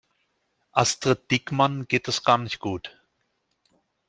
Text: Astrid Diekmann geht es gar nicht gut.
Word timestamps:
Astrid 0.71 1.29
Diekmann 1.29 1.87
geht 1.87 2.07
es 2.07 2.23
gar 2.23 2.39
nicht 2.39 2.57
gut. 2.57 2.91